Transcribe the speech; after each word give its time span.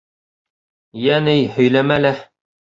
—Йә, 1.03 1.21
ни, 1.29 1.37
һөйләмә 1.59 2.01
лә. 2.05 2.17